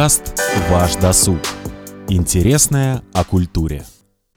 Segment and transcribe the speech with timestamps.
[0.00, 0.40] Подкаст
[0.70, 1.40] «Ваш досуг».
[2.08, 3.84] Интересное о культуре.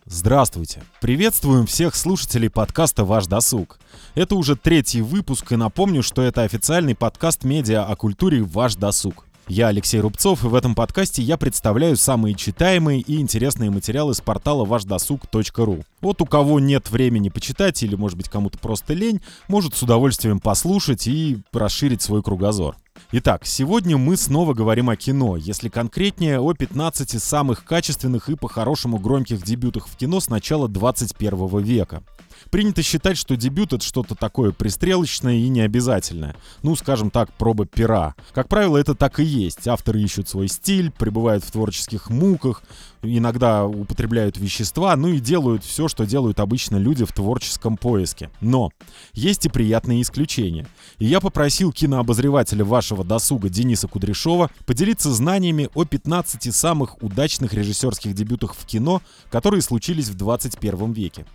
[0.04, 0.84] Здравствуйте!
[1.00, 3.80] Приветствуем всех слушателей подкаста «Ваш досуг».
[4.14, 9.26] Это уже третий выпуск, и напомню, что это официальный подкаст медиа о культуре «Ваш досуг».
[9.48, 14.20] Я Алексей Рубцов, и в этом подкасте я представляю самые читаемые и интересные материалы с
[14.20, 15.86] портала вашдосуг.ру.
[16.02, 20.42] Вот у кого нет времени почитать или, может быть, кому-то просто лень, может с удовольствием
[20.42, 22.76] послушать и расширить свой кругозор.
[23.16, 28.98] Итак, сегодня мы снова говорим о кино, если конкретнее о 15 самых качественных и по-хорошему
[28.98, 32.02] громких дебютах в кино с начала 21 века.
[32.50, 36.36] Принято считать, что дебют— это что-то такое пристрелочное и необязательное.
[36.64, 38.16] Ну, скажем так, проба пера.
[38.34, 39.68] Как правило, это так и есть.
[39.68, 42.64] Авторы ищут свой стиль, пребывают в творческих муках,
[43.04, 48.30] иногда употребляют вещества, ну и делают все, что делают обычно люди в творческом поиске.
[48.42, 48.72] Но
[49.14, 50.66] есть и приятные исключения.
[51.00, 58.14] И я попросил кинообозревателя вашего досуга Дениса Кудряшова поделиться знаниями о 15 самых удачных режиссерских
[58.14, 61.26] дебютах в кино, которые случились в 21 веке.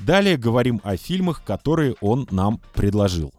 [0.00, 3.32] Далее говорим о фильмах, которые он нам предложил.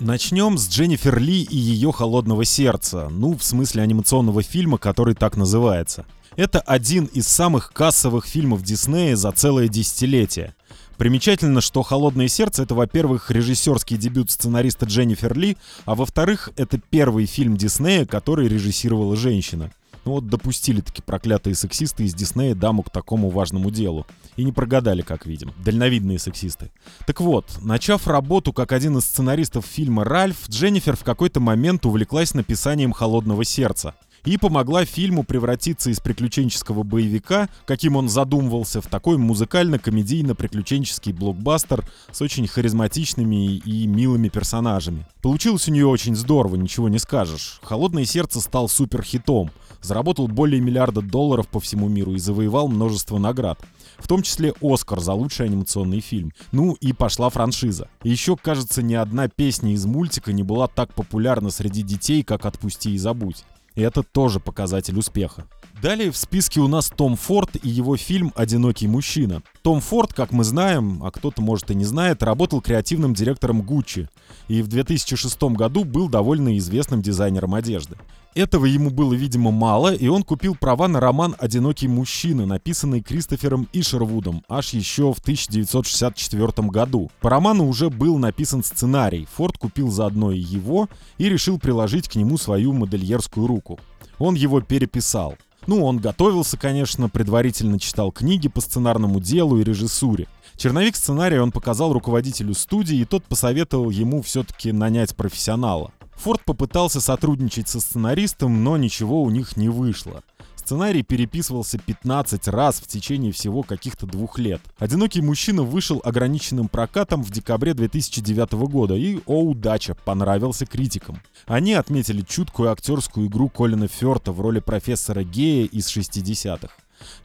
[0.00, 5.36] Начнем с Дженнифер Ли и ее «Холодного сердца», ну, в смысле анимационного фильма, который так
[5.36, 6.06] называется.
[6.36, 10.54] Это один из самых кассовых фильмов Диснея за целое десятилетие.
[10.96, 17.26] Примечательно, что «Холодное сердце»— это, во-первых, режиссерский дебют сценариста Дженнифер Ли, а во-вторых, это первый
[17.26, 19.70] фильм Диснея, который режиссировала женщина.
[20.04, 24.06] Ну вот допустили таки проклятые сексисты из Диснея даму к такому важному делу.
[24.36, 25.52] И не прогадали, как видим.
[25.64, 26.70] Дальновидные сексисты.
[27.06, 32.34] Так вот, начав работу как один из сценаристов фильма «Ральф», Дженнифер в какой-то момент увлеклась
[32.34, 39.16] написанием «Холодного сердца» и помогла фильму превратиться из приключенческого боевика, каким он задумывался, в такой
[39.16, 45.06] музыкально-комедийно-приключенческий блокбастер с очень харизматичными и милыми персонажами.
[45.22, 47.60] Получилось у нее очень здорово, ничего не скажешь.
[47.62, 49.50] «Холодное сердце» стал суперхитом,
[49.82, 53.58] заработал более миллиарда долларов по всему миру и завоевал множество наград.
[53.98, 56.32] В том числе Оскар за лучший анимационный фильм.
[56.52, 57.88] Ну и пошла франшиза.
[58.02, 62.46] И еще, кажется, ни одна песня из мультика не была так популярна среди детей, как
[62.46, 63.44] «Отпусти и забудь».
[63.80, 65.46] И это тоже показатель успеха.
[65.82, 69.42] Далее в списке у нас Том Форд и его фильм «Одинокий мужчина».
[69.62, 74.10] Том Форд, как мы знаем, а кто-то может и не знает, работал креативным директором Гуччи
[74.48, 77.96] и в 2006 году был довольно известным дизайнером одежды.
[78.34, 83.66] Этого ему было, видимо, мало, и он купил права на роман «Одинокий мужчина», написанный Кристофером
[83.72, 87.10] Ишервудом аж еще в 1964 году.
[87.22, 92.16] По роману уже был написан сценарий, Форд купил заодно и его и решил приложить к
[92.16, 93.80] нему свою модельерскую руку.
[94.18, 95.36] Он его переписал.
[95.66, 100.26] Ну, он готовился, конечно, предварительно читал книги по сценарному делу и режиссуре.
[100.56, 105.92] Черновик сценария он показал руководителю студии, и тот посоветовал ему все-таки нанять профессионала.
[106.16, 110.22] Форд попытался сотрудничать со сценаристом, но ничего у них не вышло.
[110.60, 114.60] Сценарий переписывался 15 раз в течение всего каких-то двух лет.
[114.78, 121.22] «Одинокий мужчина» вышел ограниченным прокатом в декабре 2009 года и, о удача, понравился критикам.
[121.46, 126.68] Они отметили чуткую актерскую игру Колина Фёрта в роли профессора Гея из 60-х.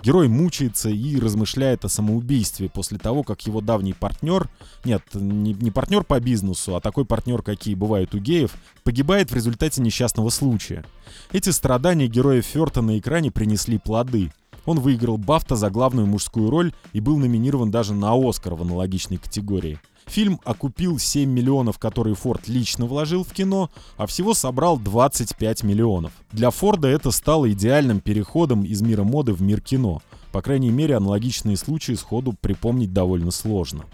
[0.04, 4.50] Герой мучается и размышляет о самоубийстве после того, как его давний партнер,
[4.84, 9.36] нет, не, не партнер по бизнесу, а такой партнер, какие бывают у геев, погибает в
[9.36, 10.86] результате несчастного случая.
[11.32, 14.32] Эти страдания героя Ферта на экране принесли плоды.
[14.66, 19.18] Он выиграл Бафта за главную мужскую роль и был номинирован даже на Оскар в аналогичной
[19.18, 19.80] категории.
[20.08, 26.12] Фильм окупил 7 миллионов, которые Форд лично вложил в кино, а всего собрал 25 миллионов.
[26.32, 30.02] Для Форда это стало идеальным переходом из мира моды в мир кино.
[30.32, 33.86] По крайней мере, аналогичные случаи сходу припомнить довольно сложно.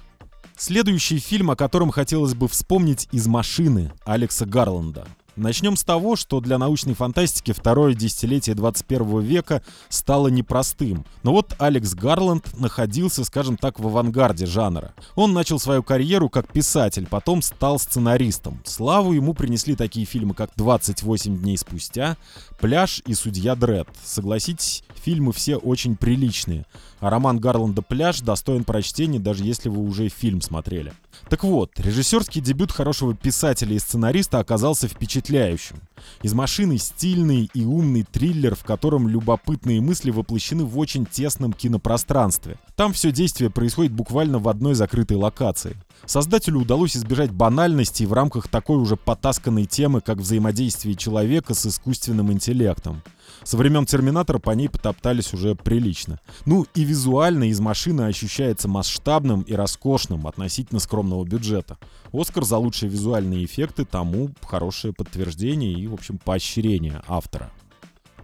[0.57, 5.07] Следующий фильм, о котором хотелось бы вспомнить из «Машины» Алекса Гарланда.
[5.37, 11.05] Начнем с того, что для научной фантастики второе десятилетие 21 века стало непростым.
[11.23, 14.93] Но вот Алекс Гарланд находился, скажем так, в авангарде жанра.
[15.15, 18.61] Он начал свою карьеру как писатель, потом стал сценаристом.
[18.65, 22.17] Славу ему принесли такие фильмы, как «28 дней спустя»,
[22.59, 23.87] «Пляж» и «Судья Дред».
[24.03, 26.65] Согласитесь, фильмы все очень приличные.
[26.99, 30.93] А роман Гарланда «Пляж» достоин прочтения, даже если вы уже фильм смотрели.
[31.29, 35.77] Так вот, режиссерский дебют хорошего писателя и сценариста оказался впечатляющим.
[36.23, 42.57] Из машины стильный и умный триллер, в котором любопытные мысли воплощены в очень тесном кинопространстве.
[42.75, 45.75] Там все действие происходит буквально в одной закрытой локации.
[46.05, 52.31] Создателю удалось избежать банальности в рамках такой уже потасканной темы, как взаимодействие человека с искусственным
[52.31, 53.03] интеллектом.
[53.43, 56.19] Со времен Терминатора по ней потоптались уже прилично.
[56.45, 61.77] Ну и визуально из машины ощущается масштабным и роскошным относительно скромного бюджета.
[62.13, 67.51] Оскар за лучшие визуальные эффекты тому хорошее подтверждение и, в общем, поощрение автора.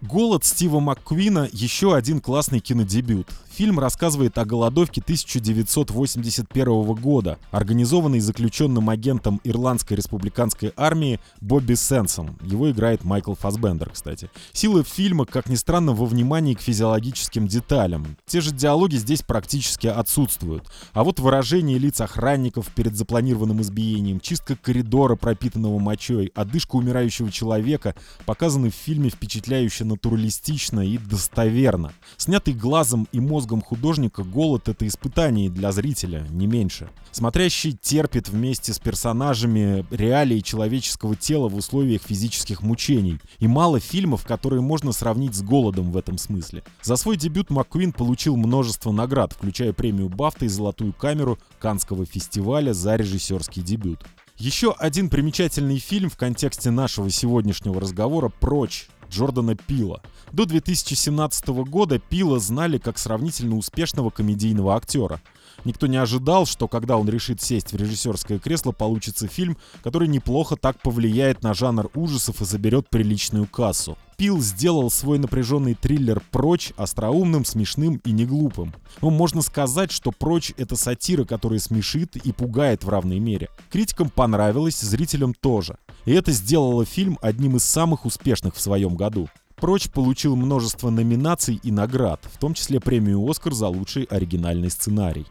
[0.01, 3.29] «Голод» Стива МакКуина— еще один классный кинодебют.
[3.49, 12.37] Фильм рассказывает о голодовке 1981 года, организованной заключенным агентом Ирландской республиканской армии Бобби Сенсом.
[12.43, 14.29] Его играет Майкл Фасбендер, кстати.
[14.53, 18.17] Сила фильма, как ни странно, во внимании к физиологическим деталям.
[18.27, 20.69] Те же диалоги здесь практически отсутствуют.
[20.93, 27.95] А вот выражение лиц охранников перед запланированным избиением, чистка коридора, пропитанного мочой, одышка умирающего человека
[28.27, 31.93] показаны в фильме впечатляюще натуралистично и достоверно.
[32.17, 36.89] Снятый глазом и мозгом художника голод— это испытание для зрителя, не меньше.
[37.11, 43.19] Смотрящий терпит вместе с персонажами реалии человеческого тела в условиях физических мучений.
[43.39, 46.63] И мало фильмов, которые можно сравнить с голодом в этом смысле.
[46.83, 52.73] За свой дебют МакКуин получил множество наград, включая премию Бафта и Золотую камеру Канского фестиваля
[52.73, 54.05] за режиссерский дебют.
[54.37, 60.01] Еще один примечательный фильм в контексте нашего сегодняшнего разговора «Прочь» Джордана Пила.
[60.31, 65.21] До 2017 года Пила знали как сравнительно успешного комедийного актера.
[65.65, 70.55] Никто не ожидал, что когда он решит сесть в режиссерское кресло, получится фильм, который неплохо
[70.55, 73.97] так повлияет на жанр ужасов и заберет приличную кассу.
[74.17, 78.73] Пил сделал свой напряженный триллер «Прочь» остроумным, смешным и неглупым.
[79.01, 83.49] Но можно сказать, что «Прочь»— это сатира, которая смешит и пугает в равной мере.
[83.69, 85.77] Критикам понравилось, зрителям тоже.
[86.07, 89.27] И это сделало фильм одним из самых успешных в своем году.
[89.57, 95.25] «Прочь» получил множество номинаций и наград, в том числе премию «Оскар» за лучший оригинальный сценарий.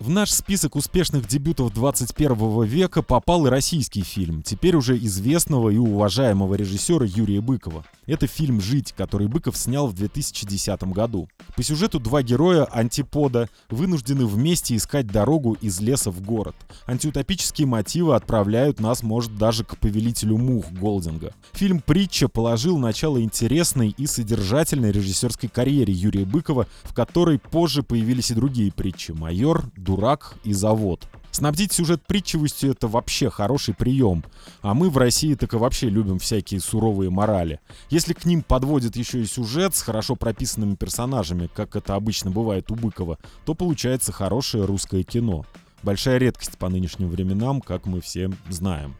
[0.00, 5.76] В наш список успешных дебютов 21 века попал и российский фильм, теперь уже известного и
[5.76, 7.84] уважаемого режиссера Юрия Быкова.
[8.06, 11.28] Это фильм «Жить», который Быков снял в 2010 году.
[11.56, 16.54] По сюжету два героя антипода вынуждены вместе искать дорогу из леса в город.
[16.86, 21.34] Антиутопические мотивы отправляют нас, может, даже к повелителю мух Голдинга.
[21.54, 28.30] Фильм «Притча» положил начало интересной и содержательной режиссерской карьере Юрия Быкова, в которой позже появились
[28.30, 31.08] и другие притчи «Майор», дурак и завод.
[31.30, 34.22] Снабдить сюжет притчивостью— это вообще хороший прием.
[34.60, 37.60] А мы в России так и вообще любим всякие суровые морали.
[37.88, 42.70] Если к ним подводят еще и сюжет с хорошо прописанными персонажами, как это обычно бывает
[42.70, 45.46] у Быкова, то получается хорошее русское кино.
[45.82, 48.94] Большая редкость по нынешним временам, как мы все знаем.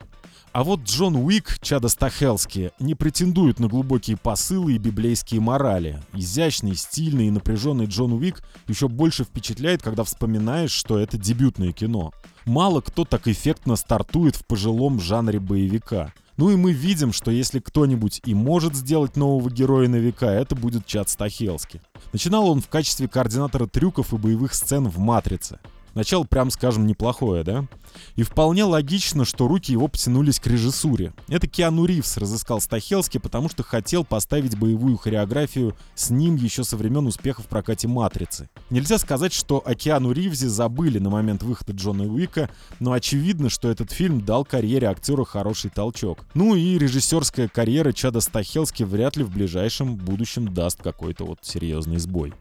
[0.58, 6.02] А вот Джон Уик, Чада Стахелски, не претендует на глубокие посылы и библейские морали.
[6.14, 12.12] Изящный, стильный и напряженный Джон Уик еще больше впечатляет, когда вспоминаешь, что это дебютное кино.
[12.44, 16.12] Мало кто так эффектно стартует в пожилом жанре боевика.
[16.37, 20.56] Ну и мы видим, что если кто-нибудь и может сделать нового героя на века, это
[20.56, 21.81] будет Чад Стахелски.
[22.12, 25.60] Начинал он в качестве координатора трюков и боевых сцен в «Матрице».
[25.99, 27.67] Начало, прям скажем, неплохое, да?
[28.15, 31.12] И вполне логично, что руки его потянулись к режиссуре.
[31.27, 36.77] Это Киану Ривз разыскал Стахелски, потому что хотел поставить боевую хореографию с ним еще со
[36.77, 38.49] времен успеха в прокате «Матрицы».
[38.71, 42.49] Нельзя сказать, что о Киану Ривзе забыли на момент выхода Джона Уика,
[42.79, 46.21] но очевидно, что этот фильм дал карьере актера хороший толчок.
[46.35, 51.99] Ну и режиссерская карьера Чада Стахелски вряд ли в ближайшем будущем даст какой-то вот серьезный
[51.99, 52.35] сбой.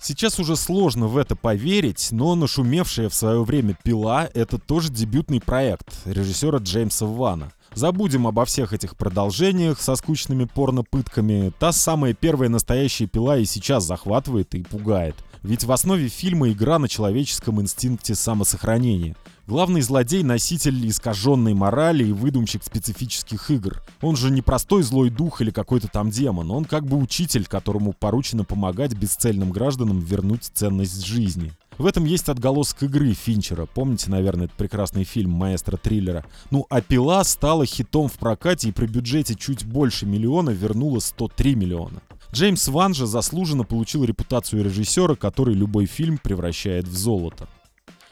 [0.00, 5.40] Сейчас уже сложно в это поверить, но нашумевшая в свое время «Пила»— это тоже дебютный
[5.40, 7.52] проект режиссера Джеймса Вана.
[7.74, 11.52] Забудем обо всех этих продолжениях со скучными порно-пытками.
[11.58, 15.16] Та самая первая настоящая пила и сейчас захватывает и пугает.
[15.42, 19.16] Ведь в основе фильма игра на человеческом инстинкте самосохранения.
[19.48, 23.82] Главный злодей— носитель искаженной морали и выдумщик специфических игр.
[24.02, 27.94] Он же не простой злой дух или какой-то там демон, он как бы учитель, которому
[27.94, 31.50] поручено помогать бесцельным гражданам вернуть ценность жизни.
[31.78, 33.64] В этом есть отголосок игры Финчера.
[33.64, 36.26] Помните, наверное, этот прекрасный фильм маэстро триллера?
[36.50, 41.54] Ну, а «Пила» стала хитом в прокате и при бюджете чуть больше миллиона вернула 103
[41.54, 42.02] миллиона.
[42.34, 47.48] Джеймс Ван же заслуженно получил репутацию режиссера, который любой фильм превращает в золото.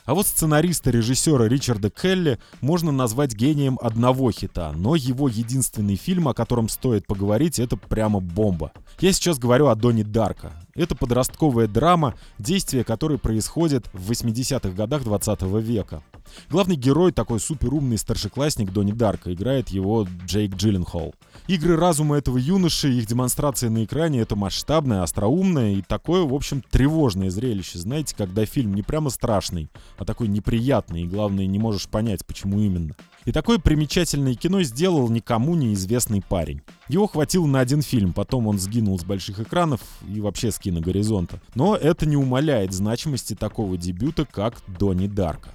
[0.06, 6.28] А вот сценариста режиссера Ричарда Келли можно назвать гением одного хита, но его единственный фильм,
[6.28, 8.72] о котором стоит поговорить, это прямо бомба.
[9.00, 10.52] Я сейчас говорю о Доне Дарка.
[10.76, 16.02] Это подростковая драма, действие которой происходит в 80-х годах 20 века.
[16.50, 21.14] Главный герой, такой суперумный старшеклассник Донни Дарка, играет его Джейк Джилленхол.
[21.46, 26.62] Игры разума этого юноши, их демонстрация на экране— это масштабное, остроумное и такое, в общем,
[26.70, 27.78] тревожное зрелище.
[27.78, 32.60] Знаете, когда фильм не прямо страшный, а такой неприятный, и главное, не можешь понять, почему
[32.60, 32.94] именно.
[33.24, 36.62] И такое примечательное кино сделал никому неизвестный парень.
[36.88, 41.40] Его хватило на один фильм, потом он сгинул с больших экранов и вообще с киногоризонта.
[41.54, 45.50] Но это не умаляет значимости такого дебюта, как Донни Дарка.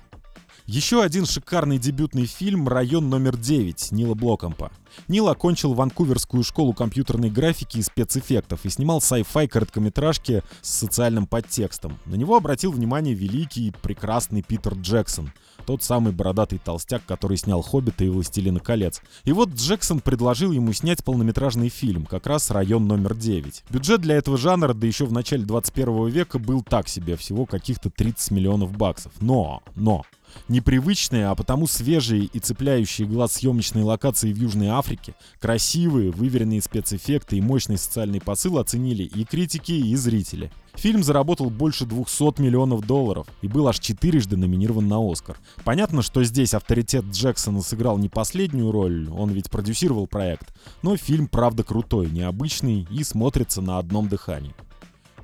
[0.67, 4.71] Еще один шикарный дебютный фильм «Район номер 9» Нила Блокомпа.
[5.09, 11.99] Нил окончил Ванкуверскую школу компьютерной графики и спецэффектов и снимал sci-fi короткометражки с социальным подтекстом.
[12.05, 15.33] На него обратил внимание великий и прекрасный Питер Джексон,
[15.65, 19.01] тот самый бородатый толстяк, который снял «Хоббита» и «Властелина колец».
[19.23, 23.63] И вот Джексон предложил ему снять полнометражный фильм, как раз «Район номер 9».
[23.69, 27.89] Бюджет для этого жанра, да еще в начале 21 века, был так себе, всего каких-то
[27.89, 29.13] 30 миллионов баксов.
[29.19, 30.03] Но, но,
[30.47, 37.37] Непривычные, а потому свежие и цепляющие глаз съемочные локации в Южной Африке, красивые, выверенные спецэффекты
[37.37, 40.51] и мощный социальный посыл оценили и критики, и зрители.
[40.75, 45.37] Фильм заработал больше 200 миллионов долларов и был аж четырежды номинирован на Оскар.
[45.63, 51.27] Понятно, что здесь авторитет Джексона сыграл не последнюю роль, он ведь продюсировал проект, но фильм
[51.27, 54.55] правда крутой, необычный и смотрится на одном дыхании.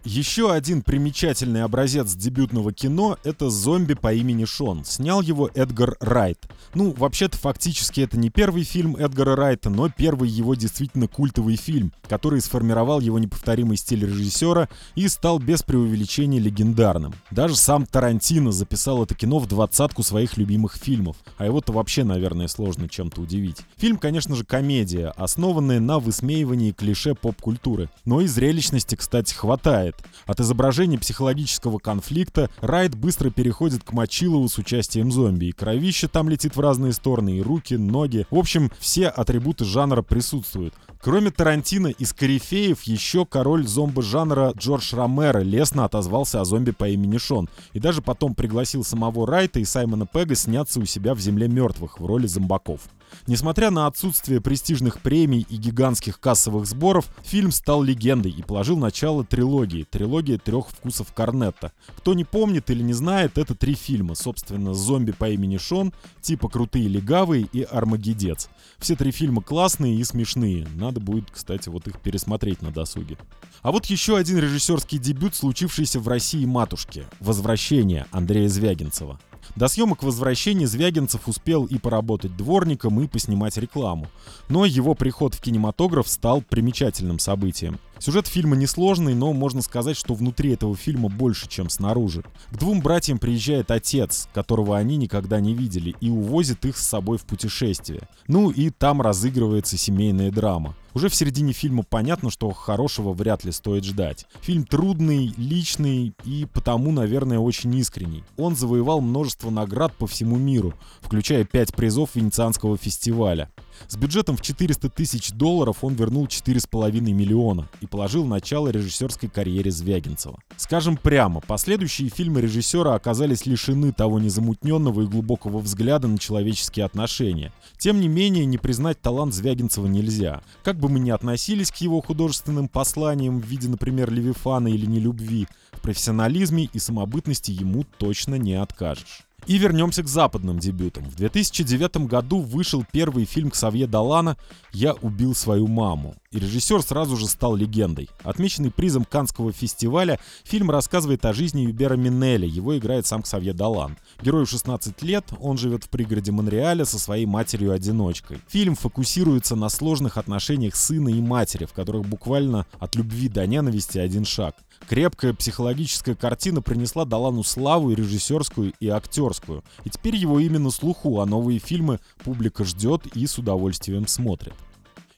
[0.09, 4.85] Еще один примечательный образец дебютного кино— это «Зомби по имени Шон».
[4.85, 6.47] Снял его Эдгар Райт.
[6.73, 11.91] Ну, вообще-то, фактически это не первый фильм Эдгара Райта, но первый его действительно культовый фильм,
[12.07, 17.13] который сформировал его неповторимый стиль режиссера и стал без преувеличения легендарным.
[17.29, 22.47] Даже сам Тарантино записал это кино в двадцатку своих любимых фильмов, а его-то вообще, наверное,
[22.47, 23.57] сложно чем-то удивить.
[23.75, 29.97] Фильм, конечно же, комедия, основанная на высмеивании клише поп-культуры, но и зрелищности, кстати, хватает.
[30.25, 35.46] От изображения психологического конфликта Райт быстро переходит к Мочилову с участием зомби.
[35.46, 38.25] И кровище там летит в разные стороны, и руки, ноги.
[38.30, 40.74] В общем, все атрибуты жанра присутствуют.
[41.01, 47.18] Кроме Тарантино из корифеев, еще король зомби-жанра Джордж Ромеро лестно отозвался о зомби по имени
[47.18, 47.50] Шон.
[47.74, 52.00] И даже потом пригласил самого Райта и Саймона Пега сняться у себя в «Земле мертвых»
[52.00, 52.82] в роли зомбаков.
[53.25, 59.23] Несмотря на отсутствие престижных премий и гигантских кассовых сборов, фильм стал легендой и положил начало
[59.23, 61.71] трилогии, трилогия трех вкусов Корнетта.
[61.97, 66.49] Кто не помнит или не знает, это три фильма, собственно, «Зомби по имени Шон», типа
[66.49, 68.49] «Крутые легавые» и «Армагеддец».
[68.77, 73.17] Все три фильма классные и смешные, надо будет, кстати, вот их пересмотреть на досуге.
[73.61, 79.19] А вот еще один режиссерский дебют, случившийся в России матушке «Возвращение» Андрея Звягинцева.
[79.56, 84.08] До съемок возвращения Звягинцев успел и поработать дворником, и поснимать рекламу.
[84.50, 87.80] Но его приход в кинематограф стал примечательным событием.
[88.00, 92.24] Сюжет фильма несложный, но можно сказать, что внутри этого фильма больше, чем снаружи.
[92.51, 97.18] К двум братьям приезжает отец, которого они никогда не видели, и увозит их с собой
[97.18, 98.08] в путешествие.
[98.27, 100.75] Ну и там разыгрывается семейная драма.
[100.94, 104.25] Уже в середине фильма понятно, что хорошего вряд ли стоит ждать.
[104.42, 108.24] Фильм трудный, личный и потому, наверное, очень искренний.
[108.36, 113.51] Он завоевал множество наград по всему миру, включая 5 призов Венецианского фестиваля.
[113.88, 119.72] С бюджетом в 400 тысяч долларов он вернул 4,5 миллиона и положил начало режиссерской карьере
[119.72, 120.39] Звягинцева.
[120.57, 127.53] Скажем прямо, последующие фильмы режиссера оказались лишены того незамутненного и глубокого взгляда на человеческие отношения.
[127.77, 130.41] Тем не менее, не признать талант Звягинцева нельзя.
[130.63, 135.48] Как бы мы ни относились к его художественным посланиям в виде, например, Левифана или Нелюбви,
[135.72, 139.26] в профессионализме и самобытности ему точно не откажешь.
[139.46, 141.06] И вернемся к западным дебютам.
[141.06, 144.38] В 2009 году вышел первый фильм Ксавье Далана
[144.74, 146.15] «Я убил свою маму».
[146.34, 148.10] И режиссер сразу же стал легендой.
[148.22, 152.46] Отмеченный призом Канского фестиваля, фильм рассказывает о жизни Юбера Минелли.
[152.46, 153.98] Его играет сам Ксавье Далан.
[154.22, 158.41] Герою 16 лет, он живет в пригороде Монреаля со своей матерью-одиночкой.
[158.50, 163.98] Фильм фокусируется на сложных отношениях сына и матери, в которых буквально от любви до ненависти
[163.98, 164.57] один шаг.
[164.89, 169.63] Крепкая психологическая картина принесла Далану славу и режиссерскую, и актерскую.
[169.86, 174.53] И теперь его именно слуху, а новые фильмы публика ждет и с удовольствием смотрит.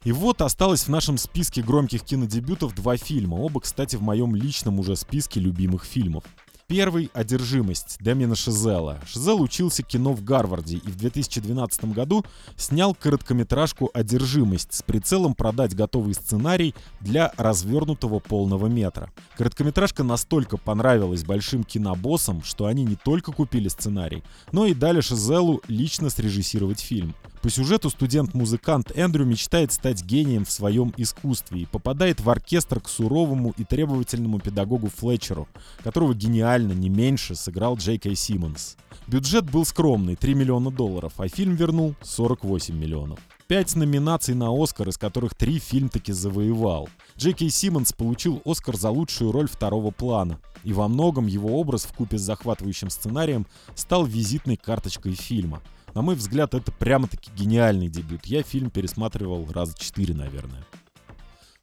[0.05, 4.79] И вот осталось в нашем списке громких кинодебютов два фильма, оба, кстати, в моем личном
[4.79, 6.23] уже списке любимых фильмов.
[6.69, 8.99] Первый— «Одержимость» Дэмина Шизела.
[9.07, 12.23] Шизел учился кино в Гарварде и в 2012 году
[12.57, 19.11] снял короткометражку «Одержимость» с прицелом продать готовый сценарий для развернутого полного метра.
[19.35, 25.63] Короткометражка настолько понравилась большим кинобоссам, что они не только купили сценарий, но и дали Шизелу
[25.67, 27.15] лично срежиссировать фильм.
[27.41, 32.89] По сюжету студент-музыкант Эндрю мечтает стать гением в своем искусстве и попадает в оркестр к
[32.89, 35.47] суровому и требовательному педагогу Флетчеру,
[35.81, 38.77] которого гениально, не меньше, сыграл Джей Кей Симмонс.
[39.07, 43.19] Бюджет был скромный, 3 миллиона долларов, а фильм вернул 48 миллионов.
[43.47, 46.87] Пять номинаций на Оскар, из которых три фильм таки завоевал.
[47.17, 51.83] Джей Кей Симмонс получил Оскар за лучшую роль второго плана, и во многом его образ
[51.85, 55.61] в купе с захватывающим сценарием стал визитной карточкой фильма–
[55.93, 58.25] на мой взгляд, это прямо-таки гениальный дебют.
[58.25, 60.65] Я фильм пересматривал раза четыре, наверное.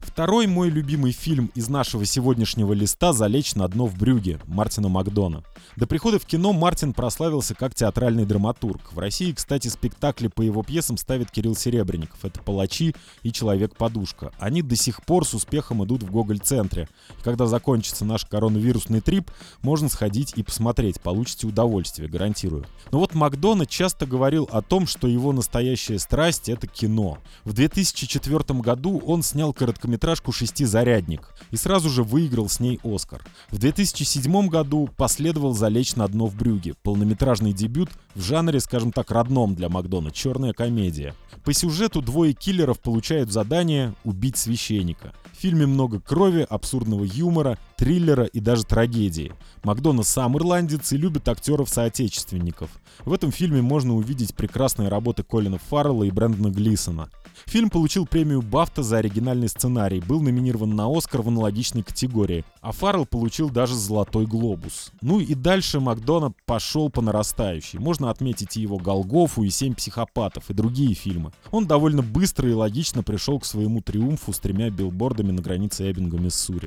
[0.06, 5.42] Второй мой любимый фильм из нашего сегодняшнего листа «Залечь на дно в брюге» Мартина Макдона.
[5.74, 8.92] До прихода в кино Мартин прославился как театральный драматург.
[8.92, 12.24] В России, кстати, спектакли по его пьесам ставит Кирилл Серебренников.
[12.24, 12.94] Это «Палачи»
[13.24, 14.32] и «Человек-подушка».
[14.38, 16.88] Они до сих пор с успехом идут в Гоголь-центре.
[17.22, 21.00] Когда закончится наш коронавирусный трип, можно сходить и посмотреть.
[21.00, 22.64] Получите удовольствие, гарантирую.
[22.90, 27.18] Но вот Макдона часто говорил о том, что его настоящая страсть— это кино.
[27.44, 33.24] В 2004 году он снял короткометражный короткометражку «Шестизарядник» и сразу же выиграл с ней «Оскар».
[33.50, 39.10] В 2007 году последовал «Залечь на дно в брюге», полнометражный дебют в жанре, скажем так,
[39.10, 41.14] родном для Макдона, черная комедия.
[41.44, 45.12] По сюжету двое киллеров получают задание убить священника.
[45.32, 49.32] В фильме много крови, абсурдного юмора, триллера и даже трагедии.
[49.62, 52.70] Макдона сам ирландец и любит актеров-соотечественников.
[53.04, 57.10] В этом фильме можно увидеть прекрасные работы Колина Фаррелла и Брэндона Глисона.
[57.44, 62.72] Фильм получил премию Бафта за оригинальный сценарий, был номинирован на Оскар в аналогичной категории, а
[62.72, 64.90] Фаррелл получил даже Золотой Глобус.
[65.02, 67.78] Ну и дальше Макдона пошел по нарастающей.
[67.78, 71.32] Можно отметить и его Голгофу, и Семь психопатов, и другие фильмы.
[71.50, 76.18] Он довольно быстро и логично пришел к своему триумфу с тремя билбордами на границе Эббинга,
[76.18, 76.66] Миссури.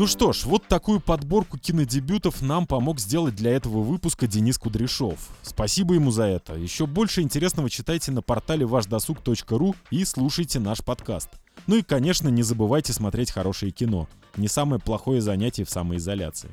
[0.00, 5.18] Ну что ж, вот такую подборку кинодебютов нам помог сделать для этого выпуска Денис Кудряшов.
[5.42, 6.54] Спасибо ему за это.
[6.54, 11.28] Еще больше интересного читайте на портале вашдосуг.ру и слушайте наш подкаст.
[11.66, 14.08] Ну и, конечно, не забывайте смотреть хорошее кино.
[14.38, 16.48] Не самое плохое занятие в самоизоляции.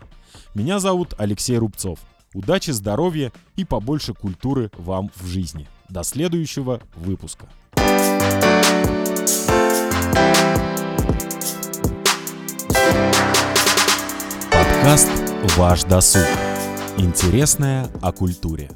[0.54, 2.00] Меня зовут Алексей Рубцов.
[2.34, 5.70] Удачи, здоровья и побольше культуры вам в жизни.
[5.88, 7.48] До следующего выпуска.
[14.88, 15.12] Подкаст
[15.58, 16.24] «Ваш досуг».
[16.96, 18.72] Интересное о культуре.